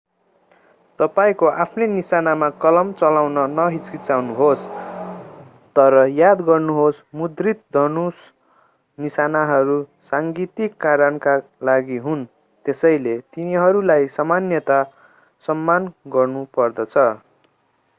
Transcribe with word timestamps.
तपाईंको 0.99 1.49
आफ्नै 1.63 1.87
निशानामा 1.89 2.47
कलम 2.63 2.93
चलाउन 3.01 3.35
नहिचकिचाउनुहोस् 3.51 4.63
तर 5.75 5.97
याद 6.13 6.41
गर्नुहोस् 6.47 7.03
मुद्रित 7.21 7.61
धनुष 7.77 8.25
निशानहरू 8.97 9.77
साङ्गीतिक 10.09 10.75
कारणका 10.81 11.37
लागि 11.71 12.01
हुन् 12.09 12.27
त्यसैले 12.65 13.17
तिनीहरूलाई 13.29 14.11
सामान्यतः 14.17 14.83
सम्मान 15.45 15.91
गर्नुपर्दछ 16.11 17.09